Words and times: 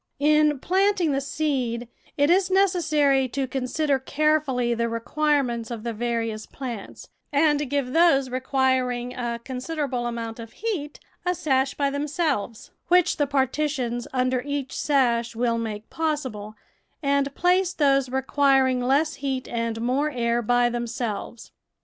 In 0.17 0.57
planting 0.57 1.11
the 1.11 1.21
seed, 1.21 1.87
it 2.17 2.31
is 2.31 2.49
necessary 2.49 3.27
to 3.27 3.45
consider 3.45 3.99
carefully 3.99 4.73
the 4.73 4.89
requirements 4.89 5.69
of 5.69 5.83
the 5.83 5.93
various 5.93 6.47
plants, 6.47 7.09
and 7.31 7.69
give 7.69 7.93
those 7.93 8.27
requiring 8.31 9.13
a 9.13 9.39
considerable 9.45 10.07
amount 10.07 10.39
of 10.39 10.53
heat 10.53 10.99
a 11.23 11.35
sash 11.35 11.75
by 11.75 11.91
themselves, 11.91 12.71
which 12.87 13.17
the 13.17 13.27
partitions 13.27 14.07
under 14.11 14.41
each 14.41 14.75
sash 14.75 15.35
will 15.35 15.59
make 15.59 15.87
possible, 15.91 16.55
and 17.03 17.35
place 17.35 17.71
those 17.71 18.09
requiring 18.09 18.81
less 18.81 19.17
heat 19.21 19.47
and 19.47 19.79
more 19.81 20.09
air 20.09 20.41
by 20.41 20.67
themselves. 20.67 21.51